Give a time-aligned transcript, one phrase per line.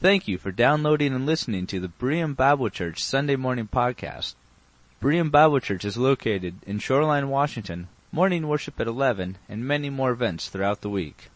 [0.00, 4.36] Thank you for downloading and listening to the Berean Bible Church Sunday Morning Podcast.
[5.02, 10.12] Berean Bible Church is located in Shoreline, Washington, morning worship at 11, and many more
[10.12, 11.30] events throughout the week.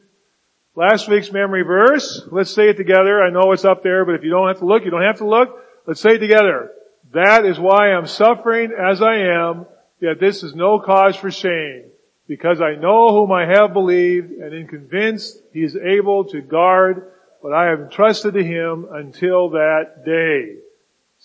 [0.77, 3.21] Last week's memory verse, let's say it together.
[3.21, 5.19] I know it's up there, but if you don't have to look, you don't have
[5.19, 5.59] to look.
[5.87, 6.71] Let's say it together.
[7.13, 9.67] That is why I'm suffering as I am,
[10.01, 11.85] yet this is no cause for shame.
[12.29, 17.11] Because I know whom I have believed and am convinced he is able to guard
[17.41, 20.59] what I have entrusted to him until that day.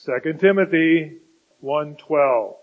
[0.06, 1.18] 2 Timothy
[1.64, 2.56] 1.12.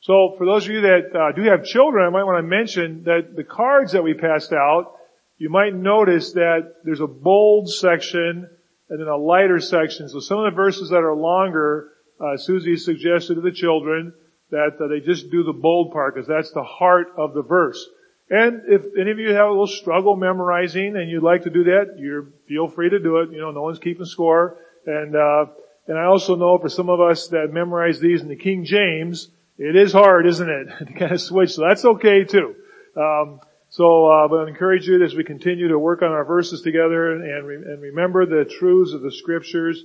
[0.00, 3.04] So for those of you that uh, do have children, I might want to mention
[3.04, 4.96] that the cards that we passed out,
[5.38, 8.50] you might notice that there's a bold section
[8.90, 10.08] and then a lighter section.
[10.08, 14.12] So some of the verses that are longer, uh, Susie suggested to the children
[14.50, 17.84] that uh, they just do the bold part because that's the heart of the verse.
[18.30, 21.64] And if any of you have a little struggle memorizing and you'd like to do
[21.64, 23.30] that, you feel free to do it.
[23.30, 24.56] You know, no one's keeping score.
[24.86, 25.46] And uh,
[25.86, 29.28] and I also know for some of us that memorize these in the King James,
[29.56, 31.52] it is hard, isn't it, to kind of switch.
[31.52, 32.54] So that's okay too.
[32.96, 33.40] Um,
[33.70, 37.12] so, uh, but I encourage you as we continue to work on our verses together
[37.12, 39.84] and, re- and remember the truths of the scriptures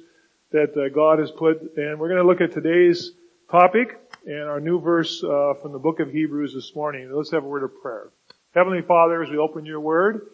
[0.52, 1.62] that uh, God has put.
[1.76, 3.11] And we're going to look at today's
[3.52, 7.11] topic and our new verse uh, from the book of Hebrews this morning.
[7.11, 8.09] Let's have a word of prayer.
[8.56, 10.28] Heavenly Father, as we open your word,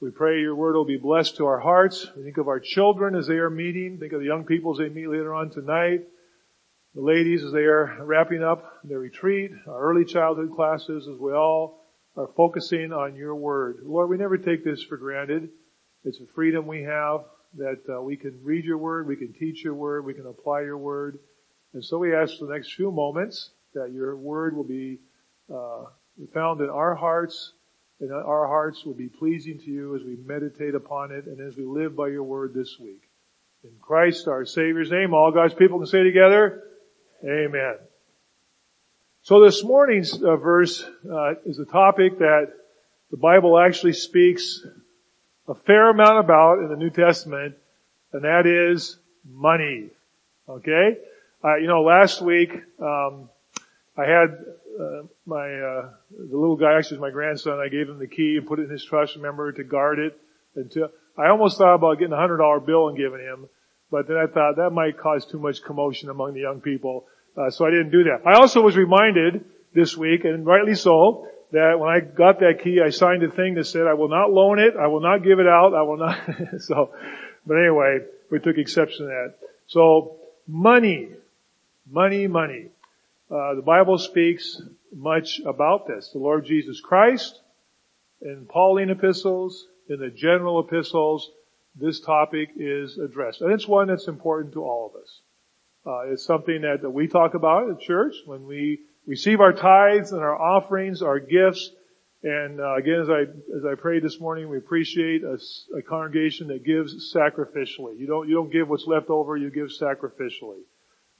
[0.00, 2.06] we pray your word will be blessed to our hearts.
[2.14, 3.98] We think of our children as they are meeting.
[3.98, 6.02] Think of the young people as they meet later on tonight.
[6.94, 9.52] The ladies as they are wrapping up their retreat.
[9.66, 11.83] Our early childhood classes as we all
[12.16, 13.78] are focusing on your word.
[13.84, 15.48] Lord, we never take this for granted.
[16.04, 17.24] It's a freedom we have
[17.56, 20.62] that uh, we can read your word, we can teach your word, we can apply
[20.62, 21.18] your word.
[21.72, 24.98] And so we ask for the next few moments that your word will be
[25.52, 25.84] uh,
[26.32, 27.52] found in our hearts
[28.00, 31.56] and our hearts will be pleasing to you as we meditate upon it and as
[31.56, 33.02] we live by your word this week.
[33.62, 36.62] In Christ our Savior's name, all God's people can say together,
[37.24, 37.76] Amen.
[39.24, 42.52] So this morning's uh, verse uh, is a topic that
[43.10, 44.60] the Bible actually speaks
[45.48, 47.54] a fair amount about in the New Testament,
[48.12, 49.88] and that is money.
[50.46, 50.98] Okay,
[51.42, 53.30] uh, you know, last week um,
[53.96, 54.44] I had
[54.78, 57.58] uh, my uh, the little guy, actually my grandson.
[57.58, 59.16] I gave him the key and put it in his trust.
[59.16, 60.20] Remember to guard it
[60.54, 63.48] until I almost thought about getting a hundred dollar bill and giving him,
[63.90, 67.06] but then I thought that might cause too much commotion among the young people.
[67.36, 68.26] Uh, so I didn't do that.
[68.26, 72.80] I also was reminded this week, and rightly so, that when I got that key,
[72.84, 75.38] I signed a thing that said, I will not loan it, I will not give
[75.38, 76.18] it out, I will not,
[76.60, 76.90] so,
[77.46, 77.98] but anyway,
[78.30, 79.34] we took exception to that.
[79.66, 81.10] So, money,
[81.90, 82.66] money, money.
[83.30, 84.60] Uh, the Bible speaks
[84.94, 86.10] much about this.
[86.12, 87.40] The Lord Jesus Christ,
[88.22, 91.30] in Pauline epistles, in the general epistles,
[91.74, 93.40] this topic is addressed.
[93.40, 95.20] And it's one that's important to all of us.
[95.86, 100.12] Uh, it's something that, that we talk about at church when we receive our tithes
[100.12, 101.70] and our offerings, our gifts.
[102.22, 103.20] And uh, again, as I
[103.54, 105.38] as I prayed this morning, we appreciate a,
[105.76, 107.98] a, congregation that gives sacrificially.
[107.98, 110.62] You don't you don't give what's left over; you give sacrificially.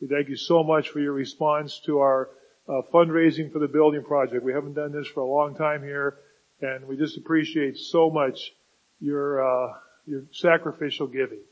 [0.01, 2.31] We thank you so much for your response to our
[2.67, 4.43] uh, fundraising for the building project.
[4.43, 6.17] We haven't done this for a long time here,
[6.63, 8.53] and we just appreciate so much
[8.99, 9.75] your uh,
[10.07, 11.43] your sacrificial giving.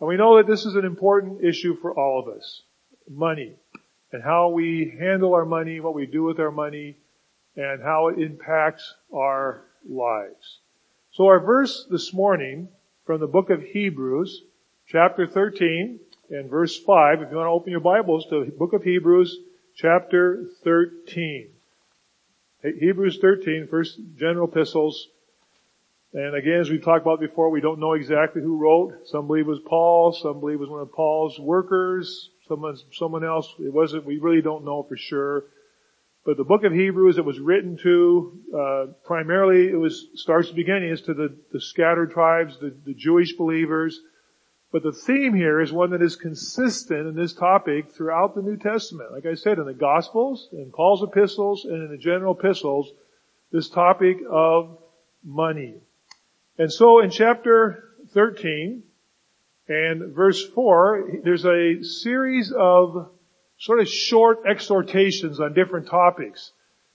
[0.00, 2.62] And we know that this is an important issue for all of us.
[3.08, 3.54] Money.
[4.12, 6.96] And how we handle our money, what we do with our money,
[7.56, 10.58] and how it impacts our lives.
[11.12, 12.68] So our verse this morning
[13.06, 14.42] from the book of Hebrews,
[14.88, 16.00] chapter 13
[16.30, 19.38] and verse 5, if you want to open your Bibles to the book of Hebrews,
[19.76, 21.50] chapter 13.
[22.62, 25.08] Hebrews 13, first general epistles,
[26.14, 28.92] and again, as we talked about before, we don't know exactly who wrote.
[29.06, 33.24] Some believe it was Paul, some believe it was one of Paul's workers, someone, someone
[33.24, 33.52] else.
[33.58, 35.46] It wasn't, we really don't know for sure.
[36.24, 40.54] But the book of Hebrews, it was written to, uh, primarily it was, starts the
[40.54, 44.00] beginning is to the, the scattered tribes, the, the Jewish believers.
[44.70, 48.56] But the theme here is one that is consistent in this topic throughout the New
[48.56, 49.12] Testament.
[49.12, 52.92] Like I said, in the Gospels, in Paul's epistles, and in the general epistles,
[53.50, 54.78] this topic of
[55.24, 55.74] money.
[56.58, 58.82] And so in chapter 13
[59.68, 63.10] and verse 4, there's a series of
[63.58, 66.52] sort of short exhortations on different topics.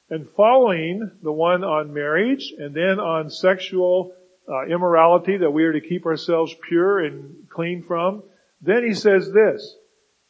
[0.10, 4.14] And following the one on marriage and then on sexual
[4.48, 8.24] uh, immorality that we are to keep ourselves pure and clean from,
[8.62, 9.76] then he says this,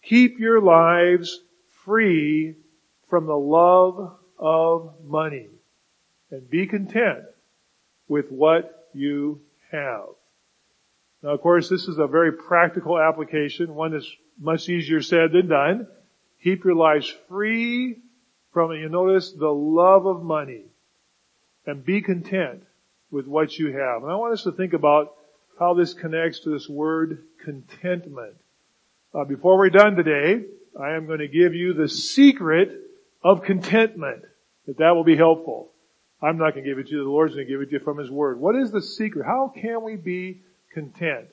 [0.03, 1.39] Keep your lives
[1.85, 2.55] free
[3.09, 5.47] from the love of money
[6.31, 7.23] and be content
[8.07, 9.41] with what you
[9.71, 10.05] have.
[11.21, 15.47] Now of course this is a very practical application, one that's much easier said than
[15.47, 15.87] done.
[16.43, 17.97] Keep your lives free
[18.53, 20.63] from, you notice, the love of money
[21.65, 22.63] and be content
[23.11, 24.03] with what you have.
[24.03, 25.13] And I want us to think about
[25.59, 28.35] how this connects to this word contentment.
[29.13, 30.45] Uh, before we're done today,
[30.79, 32.71] I am going to give you the secret
[33.23, 34.23] of contentment.
[34.67, 35.71] If that will be helpful.
[36.21, 37.03] I'm not going to give it to you.
[37.03, 38.39] The Lord's going to give it to you from His Word.
[38.39, 39.25] What is the secret?
[39.25, 40.41] How can we be
[40.73, 41.27] content?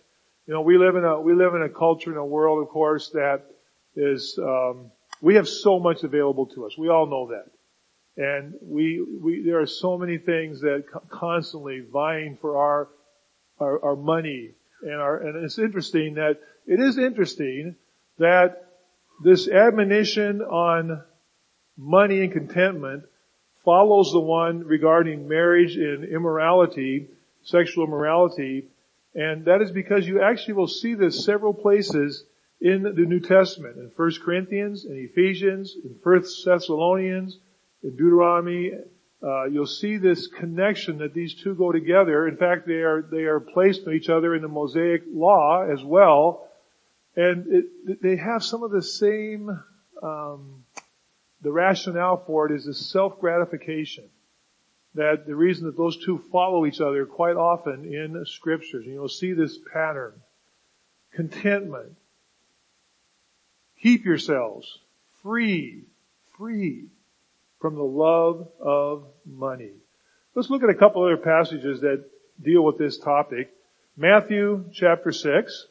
[0.47, 2.69] You know, we live in a we live in a culture in a world, of
[2.69, 3.43] course, that
[3.97, 6.77] is um, we have so much available to us.
[6.79, 7.51] We all know that.
[8.17, 12.89] And we, we, there are so many things that constantly vying for our,
[13.61, 17.77] our, our money and our, and it's interesting that, it is interesting
[18.19, 18.69] that
[19.23, 21.03] this admonition on
[21.77, 23.05] money and contentment
[23.67, 27.09] follows the one regarding marriage and immorality,
[27.43, 28.69] sexual immorality,
[29.13, 32.25] and that is because you actually will see this several places
[32.61, 37.39] in the New Testament, in 1 Corinthians, in Ephesians, in 1 Thessalonians,
[37.83, 38.71] in Deuteronomy,
[39.23, 42.29] uh, you'll see this connection that these two go together.
[42.29, 45.83] In fact, they are they are placed on each other in the Mosaic Law as
[45.83, 46.49] well,
[47.17, 49.51] and it, they have some of the same.
[50.03, 50.66] Um,
[51.43, 54.09] the rationale for it is this self gratification.
[54.95, 59.09] That the reason that those two follow each other quite often in scriptures, and you'll
[59.09, 60.15] see this pattern.
[61.13, 61.97] Contentment.
[63.83, 64.79] Keep yourselves
[65.23, 65.85] free,
[66.39, 66.87] free
[67.61, 69.73] from the love of money.
[70.35, 72.05] Let's look at a couple other passages that
[72.43, 73.51] deal with this topic.
[73.97, 75.67] Matthew chapter 6,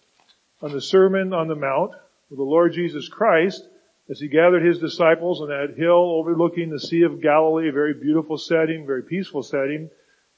[0.62, 1.92] on the Sermon on the Mount,
[2.30, 3.68] with the Lord Jesus Christ,
[4.10, 7.94] as he gathered his disciples on that hill overlooking the Sea of Galilee, a very
[7.94, 9.90] beautiful setting, very peaceful setting.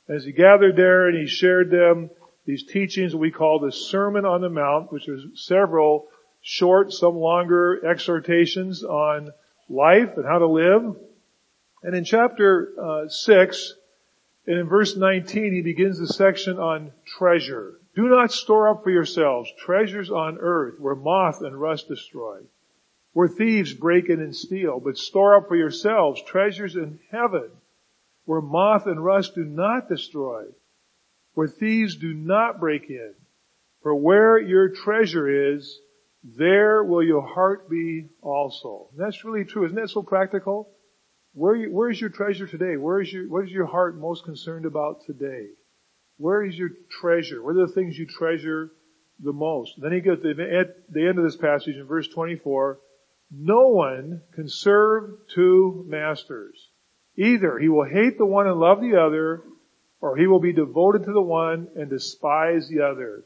[0.08, 2.10] As he gathered there and he shared them
[2.46, 6.08] these teachings we call the Sermon on the Mount, which are several
[6.42, 9.32] short, some longer exhortations on
[9.70, 10.96] life and how to live.
[11.84, 13.74] And in chapter uh, 6,
[14.48, 17.82] and in verse 19, he begins the section on treasure.
[17.96, 22.40] Do not store up for yourselves treasures on earth where moth and rust destroy,
[23.18, 27.50] where thieves break in and steal, but store up for yourselves treasures in heaven
[28.26, 30.44] where moth and rust do not destroy,
[31.34, 33.16] where thieves do not break in.
[33.82, 35.80] For where your treasure is,
[36.24, 38.90] there will your heart be also.
[38.92, 39.66] And that's really true.
[39.66, 40.70] Isn't that so practical?
[41.34, 42.78] Where, where is your treasure today?
[42.78, 45.48] Where is your, what is your heart most concerned about today?
[46.18, 46.70] Where is your
[47.02, 47.42] treasure?
[47.42, 48.70] What are the things you treasure
[49.20, 49.74] the most?
[49.82, 52.78] Then he gets at the end of this passage in verse 24,
[53.32, 56.70] no one can serve two masters.
[57.18, 59.44] Either he will hate the one and love the other,
[60.00, 63.26] or he will be devoted to the one and despise the other.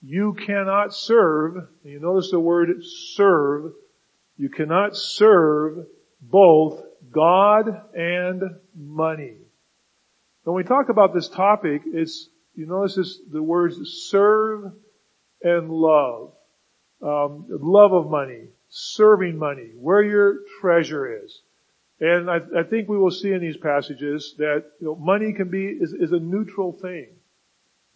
[0.00, 2.70] You cannot serve, you notice the word
[3.14, 3.72] serve,
[4.36, 5.86] you cannot serve
[6.20, 8.42] both God and
[8.74, 9.36] money.
[10.44, 13.76] When we talk about this topic, it's, you notice this, the words
[14.10, 14.72] serve
[15.42, 16.32] and love.
[17.00, 21.42] Um, love of money, serving money, where your treasure is.
[22.00, 25.50] And I, I, think we will see in these passages that you know, money can
[25.50, 27.08] be is, is, a neutral thing.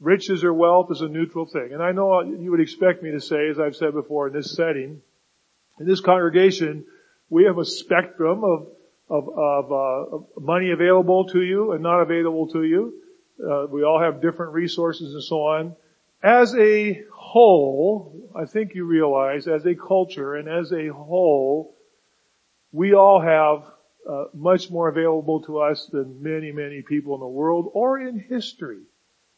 [0.00, 1.70] Riches or wealth is a neutral thing.
[1.72, 4.52] And I know you would expect me to say, as I've said before in this
[4.52, 5.00] setting,
[5.80, 6.84] in this congregation,
[7.30, 8.68] we have a spectrum of
[9.08, 12.94] of, of, uh, of money available to you and not available to you.
[13.40, 15.76] Uh, we all have different resources and so on.
[16.26, 21.76] As a whole, I think you realize, as a culture and as a whole,
[22.72, 23.62] we all have
[24.10, 28.18] uh, much more available to us than many, many people in the world or in
[28.18, 28.80] history.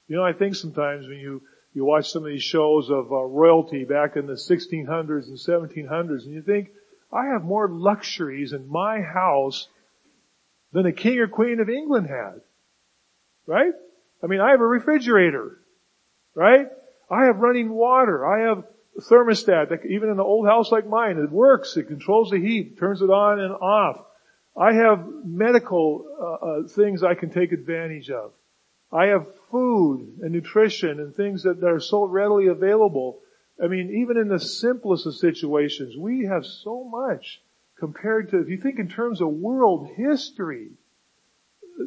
[0.07, 1.43] You know, I think sometimes when you
[1.75, 6.25] you watch some of these shows of uh, royalty back in the 1600s and 1700s,
[6.25, 6.71] and you think,
[7.13, 9.69] I have more luxuries in my house
[10.73, 12.41] than a king or queen of England had.
[13.47, 13.75] Right?
[14.25, 15.59] I mean, I have a refrigerator.
[16.35, 16.69] Right?
[17.11, 18.27] I have running water.
[18.27, 18.65] I have
[18.97, 21.77] a thermostat that even in an old house like mine, it works.
[21.77, 24.05] It controls the heat, turns it on and off.
[24.57, 28.33] I have medical uh, uh, things I can take advantage of.
[28.93, 33.21] I have food and nutrition and things that, that are so readily available
[33.63, 37.41] I mean, even in the simplest of situations, we have so much
[37.79, 40.71] compared to, if you think in terms of world history,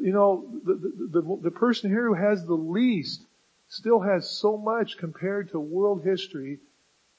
[0.01, 3.25] you know, the, the, the, the person here who has the least
[3.71, 6.59] still has so much compared to world history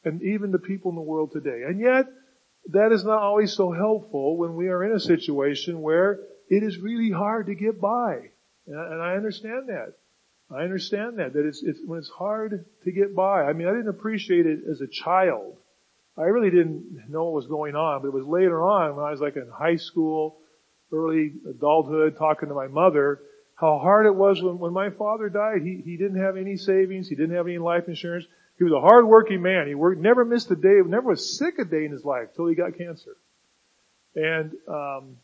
[0.05, 1.63] and even the people in the world today.
[1.67, 2.05] And yet,
[2.69, 6.77] that is not always so helpful when we are in a situation where it is
[6.79, 8.31] really hard to get by.
[8.67, 9.95] And I understand that.
[10.51, 13.45] I understand that, that it's, it's, when it's hard to get by.
[13.45, 15.57] I mean, I didn't appreciate it as a child.
[16.19, 19.11] I really didn't know what was going on, but it was later on when I
[19.11, 20.37] was like in high school,
[20.93, 23.23] early adulthood, talking to my mother,
[23.55, 25.63] how hard it was when, when my father died.
[25.63, 27.09] He, he didn't have any savings.
[27.09, 28.27] He didn't have any life insurance.
[28.59, 29.67] He was a hardworking man.
[29.67, 32.47] He worked, never missed a day, never was sick a day in his life till
[32.47, 33.17] he got cancer.
[34.15, 35.17] And, um,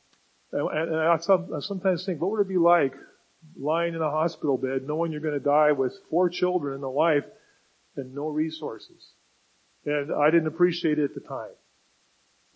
[0.52, 1.18] and, and I,
[1.60, 2.94] sometimes think, what would it be like
[3.56, 6.90] lying in a hospital bed knowing you're going to die with four children and a
[6.90, 7.24] wife
[7.96, 9.12] and no resources?
[9.84, 11.52] And I didn't appreciate it at the time.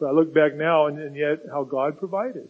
[0.01, 2.49] But I look back now and, and yet how God provided.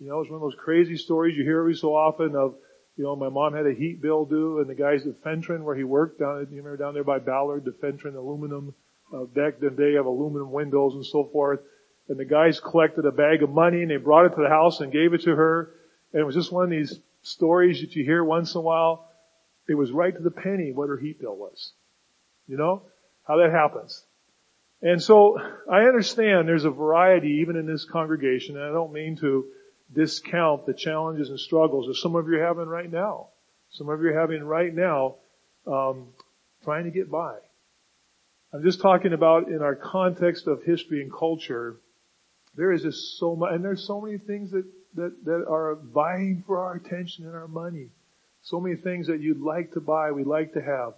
[0.00, 2.54] You know, it's one of those crazy stories you hear every so often of,
[2.96, 5.76] you know, my mom had a heat bill due and the guys at Fentron where
[5.76, 8.74] he worked down, you remember down there by Ballard, the Fentron aluminum,
[9.14, 11.60] uh, back then they have aluminum windows and so forth.
[12.08, 14.80] And the guys collected a bag of money and they brought it to the house
[14.80, 15.74] and gave it to her.
[16.14, 19.06] And it was just one of these stories that you hear once in a while.
[19.68, 21.72] It was right to the penny what her heat bill was.
[22.48, 22.82] You know?
[23.28, 24.02] How that happens.
[24.80, 25.38] And so
[25.70, 29.44] I understand there's a variety even in this congregation and I don't mean to
[29.94, 33.28] discount the challenges and struggles that some of you are having right now.
[33.70, 35.16] Some of you are having right now,
[35.66, 36.08] um,
[36.64, 37.36] trying to get by.
[38.52, 41.76] I'm just talking about in our context of history and culture,
[42.56, 46.42] there is just so much, and there's so many things that, that, that are vying
[46.46, 47.88] for our attention and our money.
[48.42, 50.94] So many things that you'd like to buy, we'd like to have.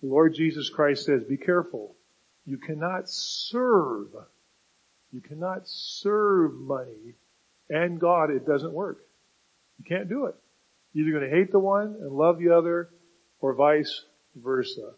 [0.00, 1.94] The Lord Jesus Christ says, be careful.
[2.44, 4.08] You cannot serve,
[5.12, 7.14] you cannot serve money
[7.70, 8.98] and God, it doesn't work.
[9.78, 10.34] You can't do it.
[10.92, 12.90] You're either going to hate the one and love the other,
[13.40, 14.92] or vice versa.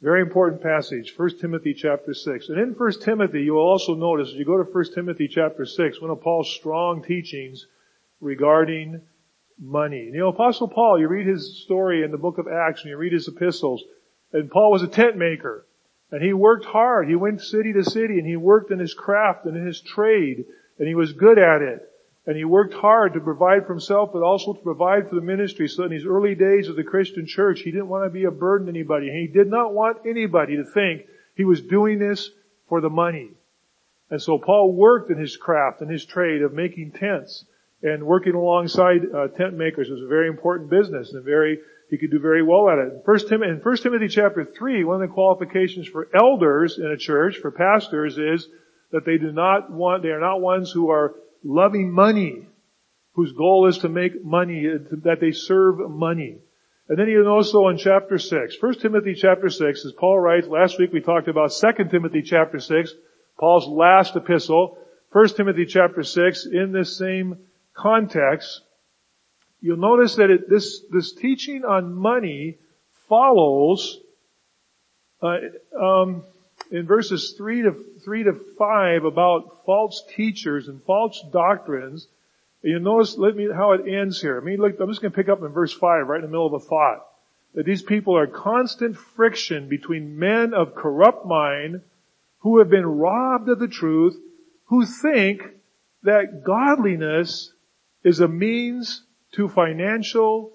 [0.00, 2.48] Very important passage, 1 Timothy chapter 6.
[2.48, 5.64] And in 1 Timothy, you will also notice, as you go to 1 Timothy chapter
[5.64, 7.66] 6, one of Paul's strong teachings
[8.20, 9.00] regarding
[9.60, 10.10] money.
[10.12, 12.96] You know, Apostle Paul, you read his story in the book of Acts and you
[12.96, 13.84] read his epistles,
[14.32, 15.66] and Paul was a tent maker.
[16.10, 17.08] And he worked hard.
[17.08, 20.44] He went city to city and he worked in his craft and in his trade
[20.78, 21.88] and he was good at it.
[22.26, 25.68] And he worked hard to provide for himself, but also to provide for the ministry.
[25.68, 28.30] So in his early days of the Christian church, he didn't want to be a
[28.30, 29.08] burden to anybody.
[29.08, 31.02] And he did not want anybody to think
[31.34, 32.30] he was doing this
[32.68, 33.30] for the money.
[34.08, 37.44] And so Paul worked in his craft and his trade of making tents
[37.82, 41.58] and working alongside uh, tent makers was a very important business and very
[41.92, 43.02] he could do very well at it.
[43.04, 46.96] First Tim- in 1 Timothy chapter 3, one of the qualifications for elders in a
[46.96, 48.48] church, for pastors, is
[48.92, 52.46] that they do not want, they are not ones who are loving money,
[53.14, 54.66] whose goal is to make money,
[55.02, 56.38] that they serve money.
[56.88, 60.78] And then you also in chapter 6, 1 Timothy chapter 6, as Paul writes, last
[60.78, 62.92] week we talked about 2 Timothy chapter 6,
[63.38, 64.78] Paul's last epistle,
[65.12, 67.38] 1 Timothy chapter 6, in this same
[67.74, 68.60] context,
[69.60, 72.58] you'll notice that it, this, this teaching on money
[73.08, 73.98] follows,
[75.22, 75.36] uh,
[75.80, 76.24] um,
[76.72, 82.08] in verses 3 to, 3 to 5 about false teachers and false doctrines.
[82.62, 84.40] You notice, let me, how it ends here.
[84.40, 86.28] I mean, look, I'm just going to pick up in verse 5, right in the
[86.28, 87.06] middle of a thought.
[87.54, 91.82] That these people are constant friction between men of corrupt mind
[92.38, 94.16] who have been robbed of the truth,
[94.66, 95.42] who think
[96.04, 97.52] that godliness
[98.02, 99.02] is a means
[99.32, 100.52] to financial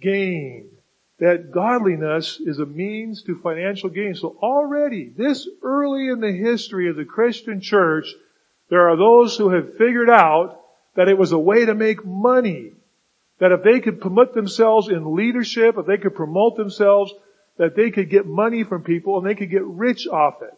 [0.00, 0.75] gain
[1.18, 4.14] that godliness is a means to financial gain.
[4.14, 8.06] So already, this early in the history of the Christian church,
[8.68, 10.60] there are those who have figured out
[10.94, 12.72] that it was a way to make money.
[13.38, 17.12] That if they could promote themselves in leadership, if they could promote themselves,
[17.58, 20.54] that they could get money from people and they could get rich off it.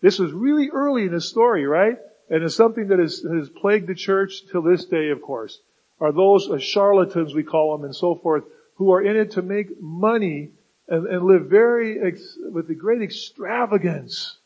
[0.00, 1.96] This was really early in the story, right?
[2.30, 5.60] And it's something that has, has plagued the church till this day, of course.
[6.00, 8.44] Are those uh, charlatans, we call them, and so forth,
[8.82, 10.50] who are in it to make money
[10.88, 14.38] and, and live very, ex, with a great extravagance,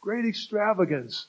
[0.00, 1.28] great extravagance,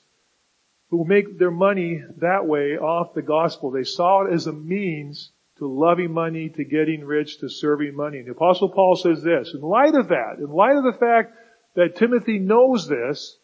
[0.88, 3.70] who make their money that way off the gospel.
[3.70, 8.18] They saw it as a means to loving money, to getting rich, to serving money.
[8.18, 11.32] And the apostle Paul says this, in light of that, in light of the fact
[11.76, 13.38] that Timothy knows this,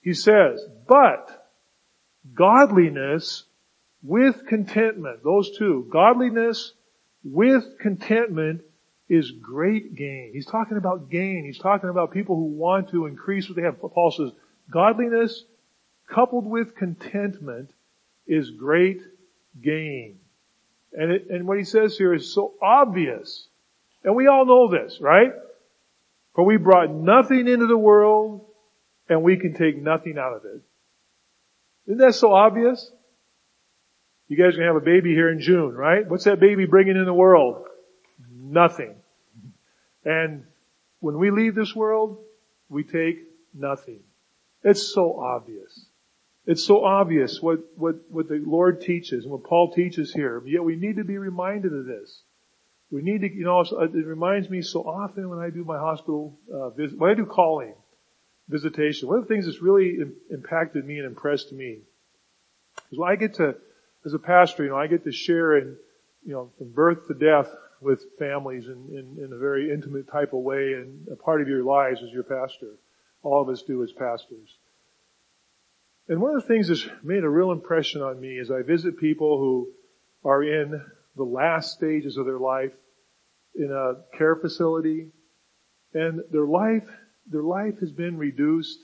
[0.00, 1.48] he says, but
[2.34, 3.44] godliness
[4.02, 6.72] with contentment, those two, godliness
[7.22, 8.62] with contentment
[9.08, 10.30] is great gain.
[10.32, 11.44] He's talking about gain.
[11.44, 13.80] He's talking about people who want to increase what they have.
[13.80, 14.30] Paul says,
[14.70, 15.44] godliness
[16.08, 17.72] coupled with contentment
[18.26, 19.00] is great
[19.60, 20.18] gain.
[20.92, 23.48] And, it, and what he says here is so obvious.
[24.04, 25.32] And we all know this, right?
[26.34, 28.46] For we brought nothing into the world
[29.08, 30.62] and we can take nothing out of it.
[31.86, 32.92] Isn't that so obvious?
[34.30, 36.08] You guys are going to have a baby here in June, right?
[36.08, 37.66] What's that baby bringing in the world?
[38.32, 38.94] Nothing.
[40.04, 40.44] And
[41.00, 42.22] when we leave this world,
[42.68, 43.16] we take
[43.52, 43.98] nothing.
[44.62, 45.84] It's so obvious.
[46.46, 50.40] It's so obvious what, what, what the Lord teaches and what Paul teaches here.
[50.46, 52.22] Yet we need to be reminded of this.
[52.92, 56.38] We need to, you know, it reminds me so often when I do my hospital
[56.54, 57.74] uh, visit, when I do calling,
[58.48, 59.98] visitation, one of the things that's really
[60.30, 61.80] impacted me and impressed me
[62.92, 63.56] is when I get to,
[64.04, 65.76] as a pastor, you know, I get to share in,
[66.24, 67.48] you know, from birth to death
[67.80, 71.48] with families in, in, in a very intimate type of way and a part of
[71.48, 72.76] your lives as your pastor.
[73.22, 74.56] All of us do as pastors.
[76.08, 78.98] And one of the things that's made a real impression on me is I visit
[78.98, 79.68] people who
[80.28, 80.84] are in
[81.16, 82.72] the last stages of their life
[83.54, 85.08] in a care facility
[85.94, 86.88] and their life,
[87.26, 88.78] their life has been reduced.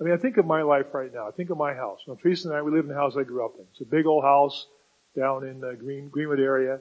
[0.00, 1.28] I mean, I think of my life right now.
[1.28, 2.00] I think of my house.
[2.08, 3.64] Now, Teresa and I, we live in the house I grew up in.
[3.70, 4.66] It's a big old house
[5.16, 6.80] down in the Green, Greenwood area.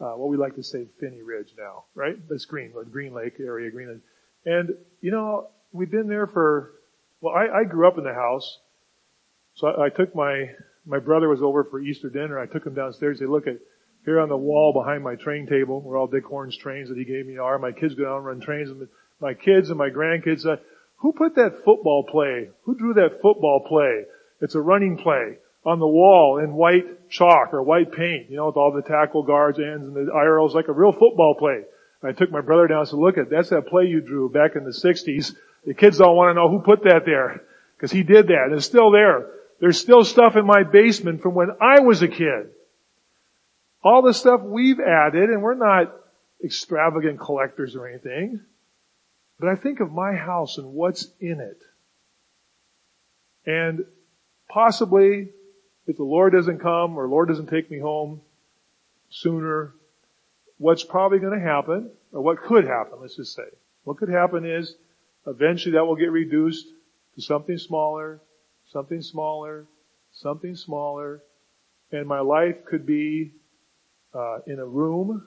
[0.00, 2.16] Uh, what we like to say Phinney Ridge now, right?
[2.28, 4.02] That's Greenwood, Green Lake area, Greenwood.
[4.44, 6.72] And, you know, we've been there for,
[7.20, 8.58] well, I, I grew up in the house.
[9.54, 10.50] So I, I took my,
[10.84, 12.38] my brother was over for Easter dinner.
[12.38, 13.20] I took him downstairs.
[13.20, 13.58] They look at,
[14.04, 17.04] here on the wall behind my train table, where all Dick Horn's trains that he
[17.04, 17.58] gave me are.
[17.58, 18.88] My kids go down and run trains, and
[19.20, 20.44] my kids and my grandkids.
[20.44, 20.56] Uh,
[20.96, 22.50] who put that football play?
[22.62, 24.04] Who drew that football play?
[24.40, 28.46] It's a running play on the wall in white chalk or white paint, you know,
[28.46, 31.62] with all the tackle guards, ends, and the arrows, like a real football play.
[32.02, 34.56] I took my brother down and said, look at, that's that play you drew back
[34.56, 35.34] in the 60s.
[35.64, 37.42] The kids don't want to know who put that there.
[37.80, 38.44] Cause he did that.
[38.46, 39.30] And it's still there.
[39.60, 42.50] There's still stuff in my basement from when I was a kid
[43.84, 45.94] all the stuff we've added, and we're not
[46.42, 48.40] extravagant collectors or anything,
[49.38, 51.60] but I think of my house and what's in it.
[53.46, 53.84] And
[54.48, 55.30] possibly,
[55.86, 58.20] if the Lord doesn't come or Lord doesn't take me home
[59.10, 59.74] sooner,
[60.58, 63.42] what's probably going to happen, or what could happen, let's just say.
[63.84, 64.76] What could happen is,
[65.26, 66.66] eventually that will get reduced
[67.16, 68.20] to something smaller,
[68.72, 69.66] something smaller,
[70.12, 71.20] something smaller,
[71.92, 73.32] and my life could be
[74.14, 75.24] uh, in a room,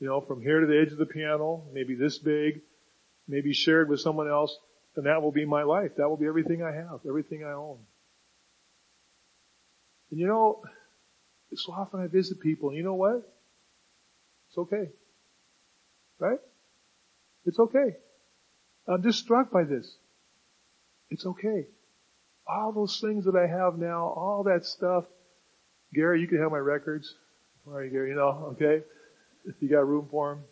[0.00, 2.62] you know, from here to the edge of the piano, maybe this big,
[3.30, 4.56] maybe shared with someone else,
[4.96, 5.92] and that will be my life.
[5.96, 7.78] That will be everything I have, everything I own.
[10.10, 10.62] And you know,
[11.54, 13.22] so often I visit people, and you know what?
[14.48, 14.90] It's okay.
[16.18, 16.38] Right?
[17.46, 17.96] It's okay.
[18.88, 19.96] I'm just struck by this.
[21.10, 21.66] It's okay.
[22.46, 25.04] All those things that I have now, all that stuff.
[25.94, 27.14] Gary, you can have my records.
[27.70, 28.10] Are you, Gary?
[28.10, 28.84] You know, okay?
[29.44, 30.44] If you got room for them.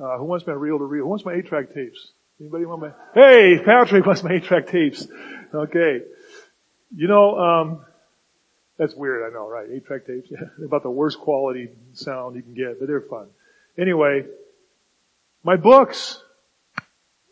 [0.00, 1.04] Uh, who wants my reel to reel?
[1.04, 2.12] Who wants my 8-track tapes?
[2.40, 5.06] Anybody want my, hey, Patrick wants my 8-track tapes.
[5.54, 6.00] Okay.
[6.94, 7.84] You know, um,
[8.78, 9.68] that's weird, I know, right?
[9.68, 10.28] 8-track tapes.
[10.30, 13.26] Yeah, about the worst quality sound you can get, but they're fun.
[13.78, 14.24] Anyway,
[15.44, 16.22] my books.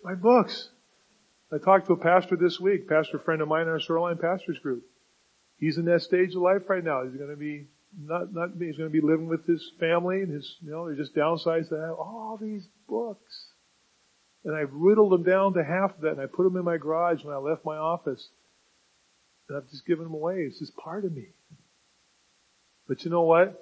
[0.03, 0.69] My books.
[1.53, 4.59] I talked to a pastor this week, pastor friend of mine in our Shoreline Pastors
[4.59, 4.85] Group.
[5.59, 7.03] He's in that stage of life right now.
[7.05, 7.67] He's going to be
[7.99, 10.97] not, not, he's going to be living with his family and his, you know, they're
[10.97, 13.47] just downsized to have all these books.
[14.45, 16.79] And I've whittled them down to half of that and I put them in my
[16.79, 18.29] garage when I left my office.
[19.49, 20.37] And I've just given them away.
[20.47, 21.29] It's just part of me.
[22.89, 23.61] But you know what?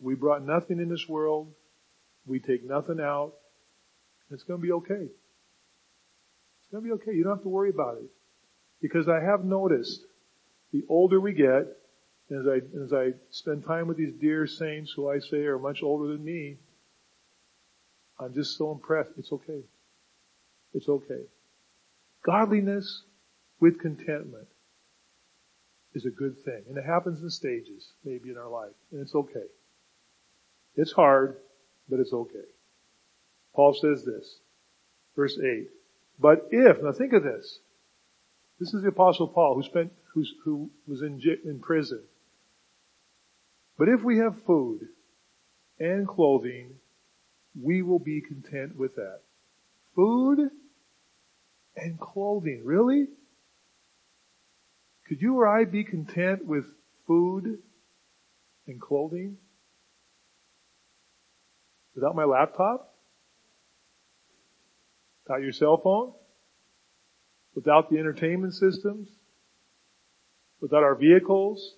[0.00, 1.52] We brought nothing in this world.
[2.26, 3.34] We take nothing out.
[4.30, 5.04] It's going to be okay.
[5.04, 7.12] It's going to be okay.
[7.12, 8.10] You don't have to worry about it.
[8.80, 10.00] Because I have noticed
[10.72, 11.68] the older we get,
[12.30, 15.82] as I, as I spend time with these dear saints who I say are much
[15.82, 16.56] older than me,
[18.18, 19.10] I'm just so impressed.
[19.18, 19.62] It's okay.
[20.72, 21.22] It's okay.
[22.24, 23.02] Godliness
[23.60, 24.48] with contentment
[25.94, 26.62] is a good thing.
[26.68, 28.72] And it happens in stages, maybe in our life.
[28.90, 29.46] And it's okay.
[30.76, 31.36] It's hard,
[31.88, 32.48] but it's okay.
[33.54, 34.38] Paul says this,
[35.14, 35.68] verse 8.
[36.18, 37.60] But if, now think of this.
[38.58, 39.92] This is the apostle Paul who spent,
[40.44, 42.02] who was in, in prison.
[43.78, 44.80] But if we have food
[45.78, 46.74] and clothing,
[47.60, 49.20] we will be content with that.
[49.94, 50.50] Food
[51.76, 52.62] and clothing.
[52.64, 53.08] Really?
[55.08, 56.64] Could you or I be content with
[57.06, 57.58] food
[58.66, 59.36] and clothing?
[61.94, 62.94] Without my laptop?
[65.24, 66.12] Without your cell phone?
[67.54, 69.08] Without the entertainment systems?
[70.60, 71.74] Without our vehicles?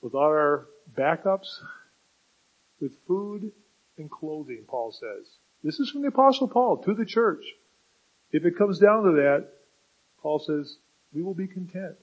[0.00, 1.48] With our backups,
[2.80, 3.50] with food
[3.98, 5.26] and clothing, Paul says.
[5.62, 7.44] This is from the apostle Paul to the church.
[8.30, 9.48] If it comes down to that,
[10.22, 10.76] Paul says,
[11.12, 11.96] we will be content.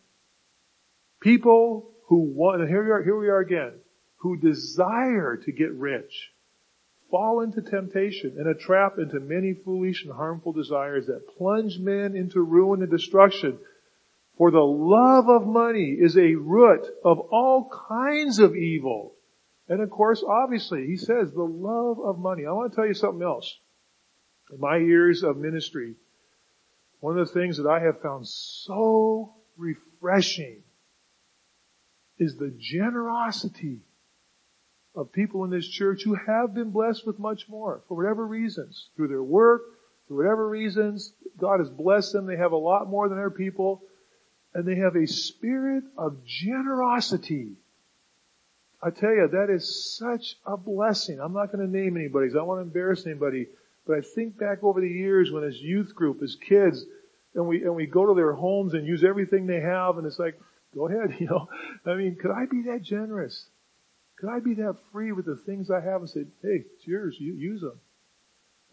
[1.19, 3.73] People who want, and here we are, here we are again,
[4.17, 6.33] who desire to get rich
[7.13, 12.15] fall into temptation and a trap into many foolish and harmful desires that plunge men
[12.15, 13.59] into ruin and destruction.
[14.37, 19.13] For the love of money is a root of all kinds of evil.
[19.69, 22.45] And of course, obviously, he says the love of money.
[22.45, 23.59] I want to tell you something else.
[24.51, 25.95] In my years of ministry,
[26.99, 30.63] one of the things that I have found so refreshing
[32.17, 33.81] is the generosity
[34.95, 38.89] of people in this church who have been blessed with much more for whatever reasons,
[38.95, 39.61] through their work,
[40.07, 42.25] for whatever reasons, God has blessed them.
[42.25, 43.83] They have a lot more than other people
[44.53, 47.53] and they have a spirit of generosity.
[48.81, 51.19] I tell you, that is such a blessing.
[51.19, 52.27] I'm not going to name anybody.
[52.29, 53.47] I don't want to embarrass anybody.
[53.87, 56.83] But I think back over the years when as youth group, as kids,
[57.35, 60.19] and we, and we go to their homes and use everything they have and it's
[60.19, 60.39] like,
[60.75, 61.47] go ahead, you know.
[61.85, 63.45] I mean, could I be that generous?
[64.17, 67.15] Could I be that free with the things I have and say, hey, it's yours,
[67.19, 67.79] you use them.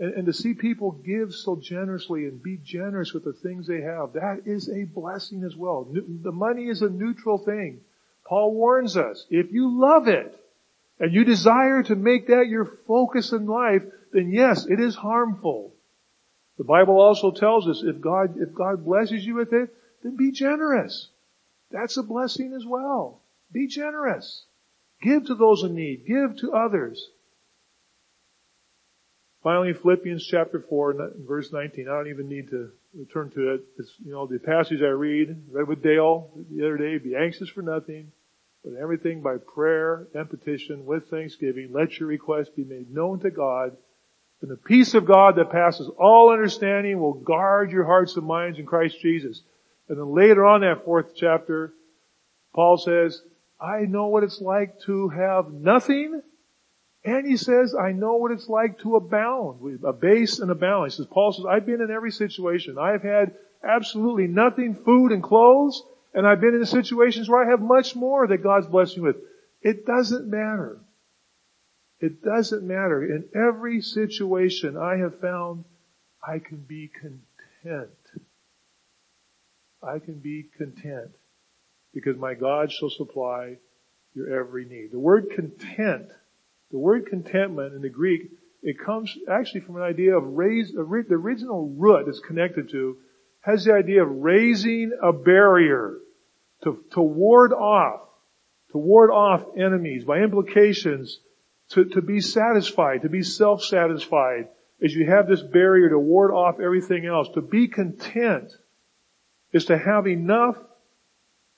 [0.01, 3.83] And, and to see people give so generously and be generous with the things they
[3.83, 5.85] have, that is a blessing as well.
[5.85, 7.83] The money is a neutral thing.
[8.25, 10.37] Paul warns us, if you love it,
[10.99, 13.83] and you desire to make that your focus in life,
[14.13, 15.73] then yes, it is harmful.
[16.59, 20.31] The Bible also tells us if God, if God blesses you with it, then be
[20.31, 21.09] generous.
[21.71, 23.21] That's a blessing as well.
[23.53, 24.45] Be generous.
[25.03, 26.07] Give to those in need.
[26.07, 27.09] Give to others.
[29.43, 31.89] Finally, Philippians chapter 4, verse 19.
[31.89, 33.63] I don't even need to return to it.
[33.79, 37.49] It's, you know, the passage I read, read with Dale the other day, be anxious
[37.49, 38.13] for nothing,
[38.63, 43.31] but everything by prayer and petition with thanksgiving, let your requests be made known to
[43.31, 43.77] God,
[44.43, 48.59] and the peace of God that passes all understanding will guard your hearts and minds
[48.59, 49.43] in Christ Jesus.
[49.89, 51.73] And then later on that fourth chapter,
[52.55, 53.21] Paul says,
[53.61, 56.23] I know what it's like to have nothing,
[57.05, 60.91] and he says, I know what it's like to abound, with abase and abound.
[60.91, 62.77] He says, Paul says, I've been in every situation.
[62.79, 63.35] I have had
[63.65, 65.83] absolutely nothing, food and clothes,
[66.13, 69.17] and I've been in situations where I have much more that God's blessed me with.
[69.63, 70.79] It doesn't matter.
[72.01, 73.03] It doesn't matter.
[73.05, 75.65] In every situation I have found
[76.27, 77.91] I can be content.
[79.83, 81.13] I can be content
[81.95, 83.57] because my God shall supply
[84.15, 84.93] your every need.
[84.93, 86.09] The word content,
[86.71, 88.31] the word contentment in the Greek,
[88.63, 92.99] it comes actually from an idea of raise, the original root it's connected to
[93.41, 95.97] has the idea of raising a barrier
[96.63, 98.01] to, to ward off,
[98.73, 101.19] to ward off enemies by implications
[101.71, 104.49] to, to be satisfied, to be self-satisfied
[104.83, 107.29] as you have this barrier to ward off everything else.
[107.35, 108.53] To be content
[109.53, 110.57] is to have enough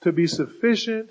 [0.03, 1.11] to be sufficient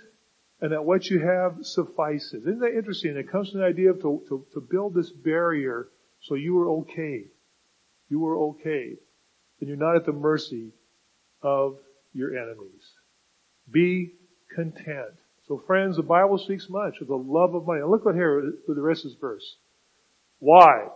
[0.62, 2.43] and that what you have suffices.
[2.43, 3.17] Isn't that interesting?
[3.17, 5.89] It comes to the idea of to, to, to build this barrier
[6.21, 7.26] so you are okay.
[8.10, 8.95] You are okay.
[9.60, 10.71] And you're not at the mercy
[11.41, 11.78] of
[12.13, 12.84] your enemies.
[13.69, 14.13] Be
[14.54, 15.15] content.
[15.47, 17.82] So friends, the Bible speaks much of the love of money.
[17.82, 19.56] look what here for the rest of this verse.
[20.39, 20.88] Why?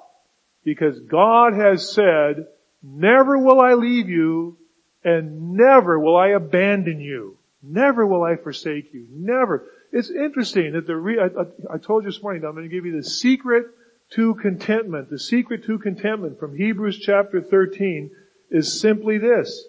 [0.64, 2.48] Because God has said,
[2.84, 4.58] never will I leave you
[5.04, 7.38] and never will I abandon you.
[7.68, 9.08] Never will I forsake you.
[9.12, 9.68] Never.
[9.92, 12.76] It's interesting that the re- I, I, I told you this morning I'm going to
[12.76, 13.66] give you the secret
[14.12, 15.10] to contentment.
[15.10, 18.12] The secret to contentment from Hebrews chapter 13
[18.52, 19.66] is simply this.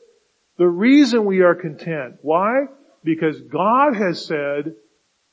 [0.58, 2.16] The reason we are content.
[2.22, 2.66] Why?
[3.02, 4.74] Because God has said,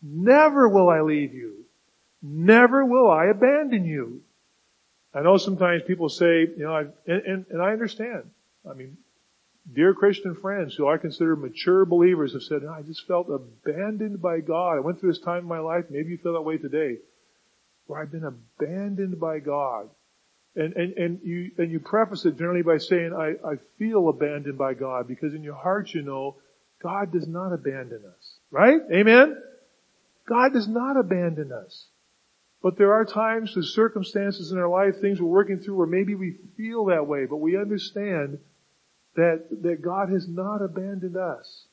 [0.02, 1.66] never will I leave you.
[2.22, 4.22] Never will I abandon you.
[5.14, 8.32] I know sometimes people say, you know, and, and, and I understand.
[8.70, 8.98] I mean,
[9.72, 14.42] dear Christian friends who I consider mature believers have said, I just felt abandoned by
[14.42, 14.78] God.
[14.78, 16.98] I went through this time in my life, maybe you feel that way today,
[17.88, 19.90] where I've been abandoned by God.
[20.56, 24.58] And, and, and you, and you preface it generally by saying, I, I feel abandoned
[24.58, 26.36] by God because in your heart you know
[26.82, 28.38] God does not abandon us.
[28.52, 28.80] Right?
[28.94, 29.42] Amen?
[30.28, 31.88] God does not abandon us.
[32.62, 36.16] But there are times, the circumstances in our life, things we're working through where maybe
[36.16, 38.38] we feel that way, but we understand
[39.16, 41.66] that, that God has not abandoned us.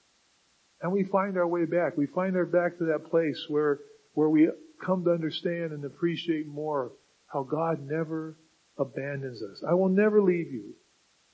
[0.82, 1.96] And we find our way back.
[1.96, 3.80] We find our back to that place where,
[4.14, 4.48] where we
[4.84, 6.92] come to understand and appreciate more
[7.26, 8.36] how God never
[8.78, 9.62] abandons us.
[9.68, 10.74] I will never leave you.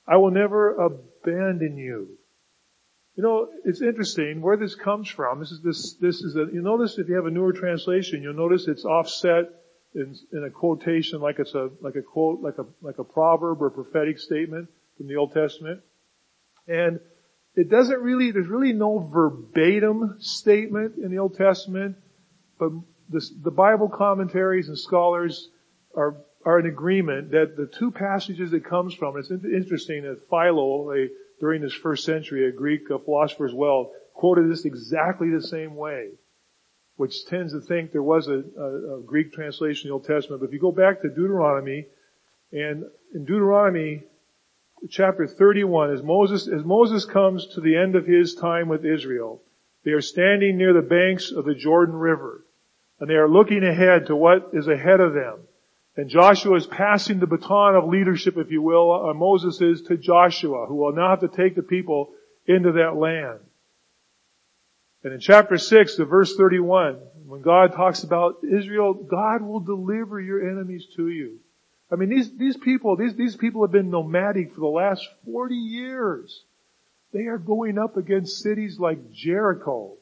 [0.07, 2.17] I will never abandon you.
[3.15, 5.39] You know, it's interesting where this comes from.
[5.39, 8.35] This is this, this is a, you notice if you have a newer translation, you'll
[8.35, 9.49] notice it's offset
[9.95, 13.61] in, in a quotation like it's a, like a quote, like a, like a proverb
[13.61, 15.81] or prophetic statement from the Old Testament.
[16.67, 16.99] And
[17.55, 21.95] it doesn't really, there's really no verbatim statement in the Old Testament,
[22.59, 22.71] but
[23.09, 25.49] this, the Bible commentaries and scholars
[25.95, 30.91] are, are in agreement that the two passages it comes from, it's interesting that Philo,
[30.91, 31.07] a,
[31.39, 36.09] during this first century, a Greek philosopher as well, quoted this exactly the same way,
[36.95, 40.41] which tends to think there was a, a, a Greek translation of the Old Testament.
[40.41, 41.87] But if you go back to Deuteronomy,
[42.51, 44.03] and in Deuteronomy
[44.89, 49.41] chapter 31, as Moses, as Moses comes to the end of his time with Israel,
[49.83, 52.45] they are standing near the banks of the Jordan River,
[52.99, 55.39] and they are looking ahead to what is ahead of them.
[55.95, 59.97] And Joshua is passing the baton of leadership, if you will, uh, Moses is to
[59.97, 62.13] Joshua, who will now have to take the people
[62.45, 63.39] into that land.
[65.03, 70.19] And in chapter 6, the verse 31, when God talks about Israel, God will deliver
[70.19, 71.39] your enemies to you.
[71.91, 75.55] I mean, these, these people, these, these people have been nomadic for the last 40
[75.55, 76.43] years.
[77.13, 79.93] They are going up against cities like Jericho,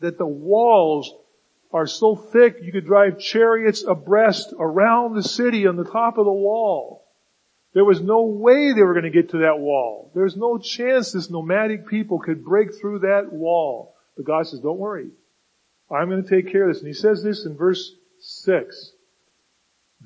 [0.00, 1.12] that the walls
[1.72, 6.24] are so thick you could drive chariots abreast around the city on the top of
[6.24, 7.04] the wall.
[7.74, 10.10] There was no way they were going to get to that wall.
[10.14, 13.94] There's no chance this nomadic people could break through that wall.
[14.16, 15.10] But God says, don't worry.
[15.90, 16.78] I'm going to take care of this.
[16.78, 18.92] And he says this in verse 6.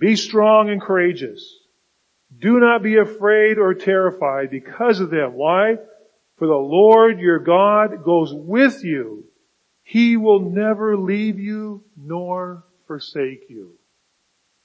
[0.00, 1.58] Be strong and courageous.
[2.36, 5.34] Do not be afraid or terrified because of them.
[5.34, 5.76] Why?
[6.38, 9.24] For the Lord your God goes with you.
[9.82, 13.74] He will never leave you nor forsake you.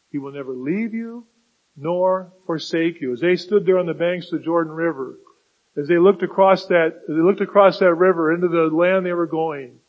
[0.09, 1.27] He will never leave you
[1.75, 3.11] nor forsake you.
[3.11, 5.19] As they stood there on the banks of the Jordan River,
[5.75, 9.27] as they looked across that, they looked across that river into the land they were
[9.27, 9.79] going,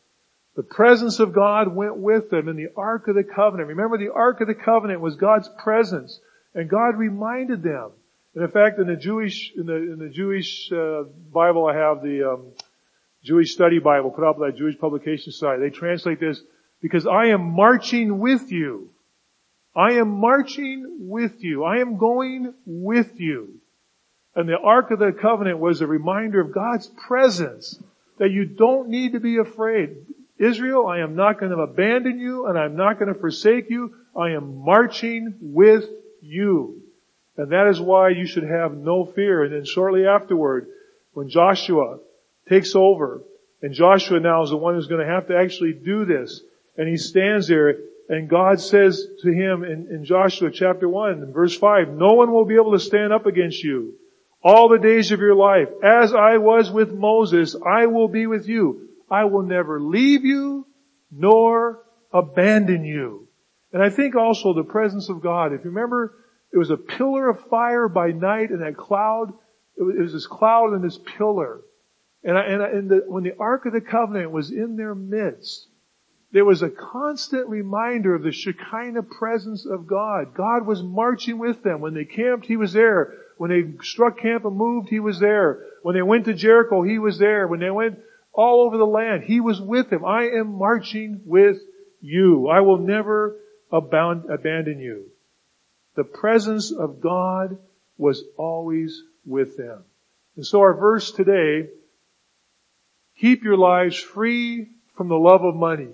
[0.56, 3.68] the presence of God went with them in the Ark of the Covenant.
[3.68, 6.18] Remember the Ark of the Covenant was God's presence
[6.54, 7.90] and God reminded them.
[8.34, 12.02] And in fact, in the Jewish, in the, in the Jewish uh, Bible I have
[12.02, 12.52] the um,
[13.22, 15.60] Jewish Study Bible put out by that Jewish publication site.
[15.60, 16.40] They translate this,
[16.80, 18.90] because I am marching with you.
[19.74, 21.64] I am marching with you.
[21.64, 23.60] I am going with you.
[24.34, 27.78] And the Ark of the Covenant was a reminder of God's presence
[28.18, 30.06] that you don't need to be afraid.
[30.38, 33.94] Israel, I am not going to abandon you and I'm not going to forsake you.
[34.16, 35.84] I am marching with
[36.20, 36.82] you.
[37.36, 39.44] And that is why you should have no fear.
[39.44, 40.68] And then shortly afterward,
[41.12, 41.98] when Joshua
[42.48, 43.22] takes over,
[43.62, 46.42] and Joshua now is the one who's going to have to actually do this,
[46.76, 47.74] and he stands there,
[48.08, 52.44] and God says to him in, in Joshua chapter 1, verse 5, No one will
[52.44, 53.94] be able to stand up against you
[54.42, 55.68] all the days of your life.
[55.82, 58.85] As I was with Moses, I will be with you.
[59.10, 60.66] I will never leave you
[61.10, 63.28] nor abandon you.
[63.72, 66.14] And I think also the presence of God, if you remember,
[66.52, 69.32] it was a pillar of fire by night and that cloud,
[69.76, 71.60] it was, this cloud and this pillar.
[72.24, 74.94] And, I, and, I, and the, when the Ark of the Covenant was in their
[74.94, 75.68] midst,
[76.32, 80.34] there was a constant reminder of the Shekinah presence of God.
[80.34, 81.80] God was marching with them.
[81.80, 83.14] When they camped, He was there.
[83.38, 85.62] When they struck camp and moved, He was there.
[85.82, 87.46] When they went to Jericho, He was there.
[87.46, 87.98] When they went
[88.36, 89.24] all over the land.
[89.24, 90.04] He was with them.
[90.04, 91.58] I am marching with
[92.00, 92.48] you.
[92.48, 93.36] I will never
[93.72, 95.06] abandon you.
[95.94, 97.58] The presence of God
[97.96, 99.82] was always with them.
[100.36, 101.70] And so our verse today,
[103.18, 105.88] keep your lives free from the love of money.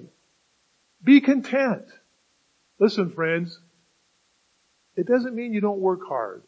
[1.03, 1.85] Be content.
[2.81, 3.61] Listen friends,
[4.97, 6.43] it doesn't mean you don't work hard.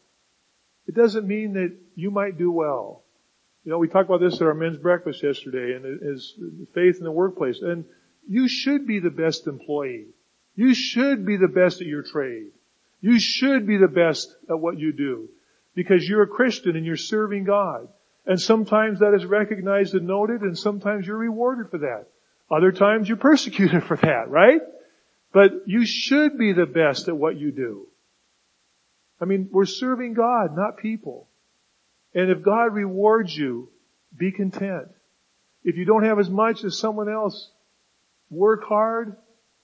[0.87, 3.04] It doesn't mean that you might do well.
[3.65, 6.35] You know, we talked about this at our men's breakfast yesterday and is
[6.75, 7.59] faith in the workplace.
[7.61, 7.85] And
[8.27, 10.05] you should be the best employee.
[10.55, 12.51] You should be the best at your trade.
[13.01, 15.29] You should be the best at what you do
[15.73, 17.87] because you're a Christian and you're serving God.
[18.27, 22.05] And sometimes that is recognized and noted and sometimes you're rewarded for that.
[22.51, 24.61] Other times you're persecuted for that, right?
[25.33, 27.87] But you should be the best at what you do.
[29.19, 31.27] I mean, we're serving God, not people.
[32.15, 33.69] And if God rewards you,
[34.17, 34.87] be content.
[35.63, 37.51] If you don't have as much as someone else,
[38.29, 39.17] work hard,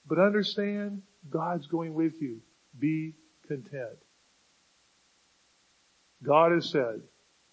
[0.05, 2.41] but understand God's going with you.
[2.77, 3.15] Be
[3.47, 3.97] content.
[6.23, 7.01] God has said,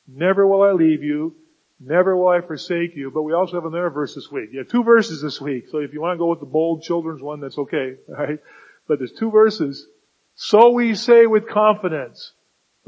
[0.07, 1.37] never will I leave you,
[1.81, 4.51] never will I forsake you, but we also have another verse this week.
[4.53, 6.83] You have two verses this week, so if you want to go with the bold
[6.83, 8.41] children's one, that's okay, alright?
[8.87, 9.87] But there's two verses.
[10.35, 12.33] So we say with confidence,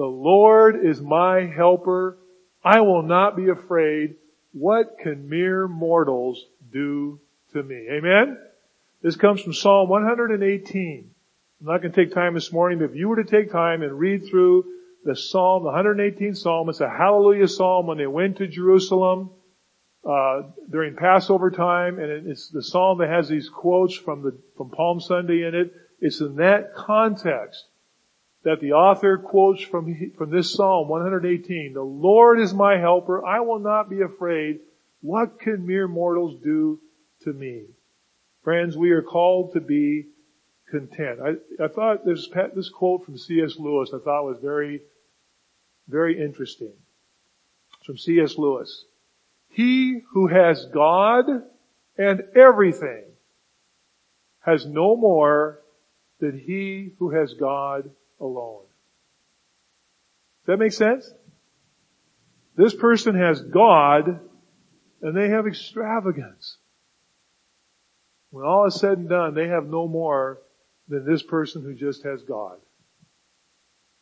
[0.01, 2.17] the Lord is my helper.
[2.65, 4.15] I will not be afraid.
[4.53, 7.21] What can mere mortals do
[7.53, 7.87] to me?
[7.91, 8.39] Amen?
[9.03, 11.11] This comes from Psalm 118.
[11.61, 13.83] I'm not going to take time this morning, but if you were to take time
[13.83, 14.65] and read through
[15.05, 19.29] the Psalm, the 118th Psalm, it's a hallelujah Psalm when they went to Jerusalem
[20.09, 24.71] uh, during Passover time, and it's the psalm that has these quotes from the from
[24.71, 25.75] Palm Sunday in it.
[26.01, 27.67] It's in that context
[28.43, 31.75] that the author quotes from from this psalm 118.
[31.75, 34.61] The Lord is my helper; I will not be afraid.
[35.03, 36.81] What can mere mortals do
[37.23, 37.67] to me?
[38.43, 40.07] Friends, we are called to be
[40.71, 41.21] content.
[41.21, 43.59] I, I thought this this quote from C.S.
[43.59, 44.81] Lewis I thought was very
[45.89, 46.73] very interesting.
[47.79, 48.39] It's from C.S.
[48.39, 48.85] Lewis.
[49.49, 51.27] He who has God
[51.99, 53.05] and everything
[54.41, 55.61] has no more
[56.21, 58.65] than he who has God alone.
[60.45, 61.11] Does that make sense?
[62.57, 64.21] This person has God
[65.03, 66.59] and they have extravagance.
[68.31, 70.39] When all is said and done, they have no more
[70.89, 72.59] than this person who just has God.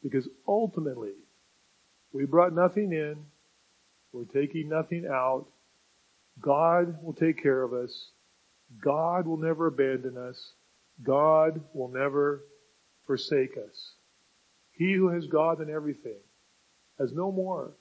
[0.02, 1.14] Because ultimately,
[2.12, 3.16] we brought nothing in,
[4.12, 5.46] we're taking nothing out.
[6.40, 8.10] God will take care of us.
[8.80, 10.52] God will never abandon us.
[11.02, 12.44] God will never
[13.06, 13.92] forsake us.
[14.78, 16.20] He who has God in everything
[16.98, 17.72] has no more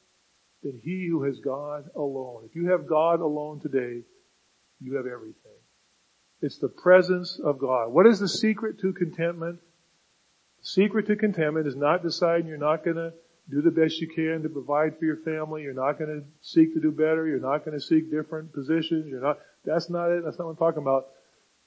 [0.64, 2.44] than he who has God alone.
[2.50, 4.02] If you have God alone today,
[4.82, 5.60] you have everything.
[6.42, 7.90] It's the presence of God.
[7.90, 9.60] What is the secret to contentment?
[10.60, 13.14] The secret to contentment is not deciding you're not going to
[13.50, 15.62] do the best you can to provide for your family.
[15.62, 17.28] You're not going to seek to do better.
[17.28, 19.06] You're not going to seek different positions.
[19.08, 20.24] You're not, that's not it.
[20.26, 21.08] That's not what I'm talking about.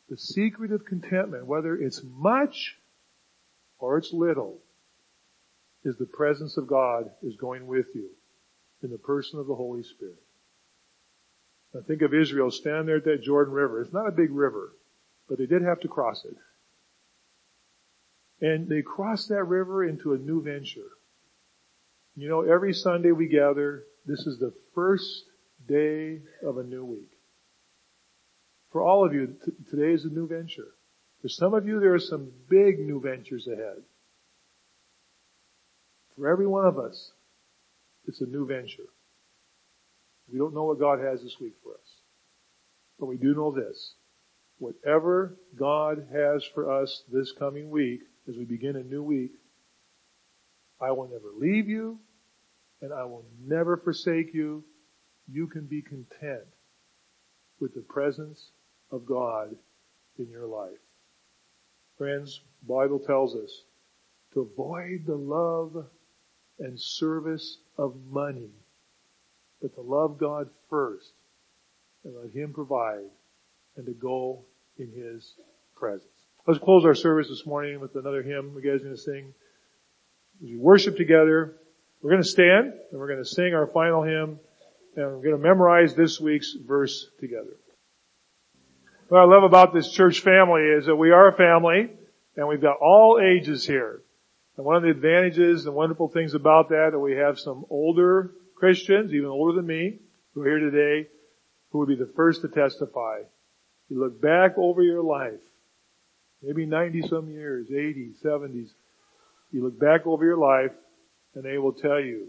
[0.08, 2.76] The secret of contentment, whether it's much
[3.78, 4.58] or it's little,
[5.84, 8.10] is the presence of God is going with you
[8.82, 10.22] in the person of the Holy Spirit.
[11.72, 13.80] Now think of Israel standing there at that Jordan River.
[13.80, 14.72] It's not a big river,
[15.28, 16.36] but they did have to cross it.
[18.44, 20.90] And they crossed that river into a new venture.
[22.16, 25.24] You know, every Sunday we gather, this is the first
[25.68, 27.10] day of a new week.
[28.72, 30.68] For all of you, t- today is a new venture.
[31.22, 33.82] For some of you, there are some big new ventures ahead.
[36.16, 37.12] For every one of us,
[38.06, 38.88] it's a new venture.
[40.30, 41.88] We don't know what God has this week for us.
[42.98, 43.94] But we do know this.
[44.58, 49.32] Whatever God has for us this coming week, as we begin a new week,
[50.80, 51.98] I will never leave you
[52.80, 54.64] and I will never forsake you.
[55.30, 56.44] You can be content
[57.60, 58.50] with the presence
[58.90, 59.54] of God
[60.18, 60.78] in your life.
[61.98, 63.62] Friends, Bible tells us
[64.32, 65.86] to avoid the love
[66.60, 68.50] and service of money,
[69.60, 71.12] but to love God first
[72.04, 73.10] and let Him provide
[73.76, 74.44] and to go
[74.78, 75.34] in His
[75.74, 76.06] presence.
[76.46, 79.34] Let's close our service this morning with another hymn you guys are going to sing.
[80.42, 81.56] We worship together,
[82.02, 84.38] we're going to stand and we're going to sing our final hymn
[84.96, 87.56] and we're going to memorize this week's verse together.
[89.08, 91.90] What I love about this church family is that we are a family
[92.36, 94.00] and we've got all ages here.
[94.60, 98.32] And one of the advantages and wonderful things about that, that we have some older
[98.56, 100.00] Christians, even older than me,
[100.34, 101.08] who are here today,
[101.70, 103.20] who would be the first to testify.
[103.88, 105.40] You look back over your life,
[106.42, 108.68] maybe 90 some years, 80s, 70s,
[109.50, 110.72] you look back over your life
[111.34, 112.26] and they will tell you,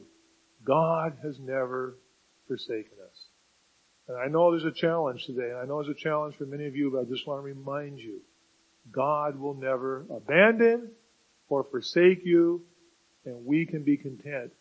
[0.64, 1.98] God has never
[2.48, 3.26] forsaken us.
[4.08, 6.66] And I know there's a challenge today, and I know there's a challenge for many
[6.66, 8.22] of you, but I just want to remind you,
[8.90, 10.92] God will never abandon
[11.52, 12.62] or forsake you,
[13.26, 14.52] and we can be content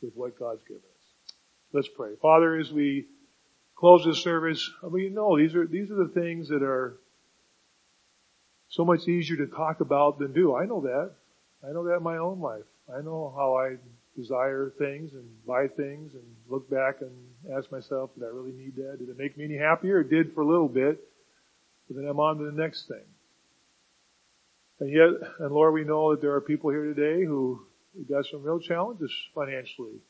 [0.00, 1.34] with what God's given us.
[1.74, 2.14] Let's pray.
[2.20, 3.06] Father, as we
[3.76, 6.98] close this service, I mean, you know these are, these are the things that are
[8.68, 10.56] so much easier to talk about than do.
[10.56, 11.12] I know that.
[11.62, 12.64] I know that in my own life.
[12.88, 13.76] I know how I
[14.16, 17.10] desire things and buy things and look back and
[17.56, 18.96] ask myself, did I really need that?
[18.98, 20.00] Did it make me any happier?
[20.00, 20.98] It did for a little bit.
[21.88, 23.04] But then I'm on to the next thing.
[24.82, 27.64] And yet, and Lord, we know that there are people here today who
[28.10, 30.00] got some real challenges financially.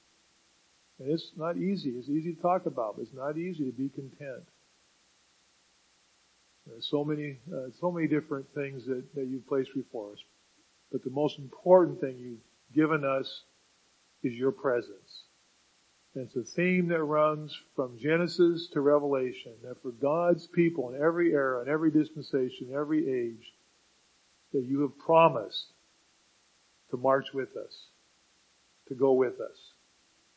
[0.99, 1.91] And it's not easy.
[1.91, 4.45] It's easy to talk about, but it's not easy to be content.
[6.67, 10.21] There's so many, uh, so many different things that, that you've placed before us.
[10.91, 13.43] But the most important thing you've given us
[14.23, 15.25] is your presence.
[16.15, 21.03] And it's a theme that runs from Genesis to Revelation, that for God's people in
[21.03, 23.53] every era, in every dispensation, every age,
[24.53, 25.67] that you have promised
[26.91, 27.87] to march with us,
[28.89, 29.57] to go with us.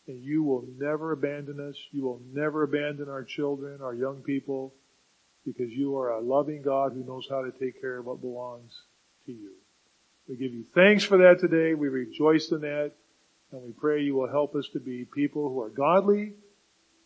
[0.07, 1.75] And you will never abandon us.
[1.91, 4.73] You will never abandon our children, our young people,
[5.45, 8.71] because you are a loving God who knows how to take care of what belongs
[9.25, 9.51] to you.
[10.27, 11.73] We give you thanks for that today.
[11.73, 12.93] We rejoice in that.
[13.51, 16.33] And we pray you will help us to be people who are godly,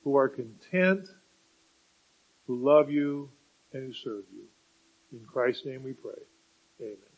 [0.03, 1.07] who are content,
[2.47, 3.29] who love you
[3.73, 4.45] and who serve you.
[5.11, 6.28] In Christ's name we pray.
[6.81, 7.08] Amen.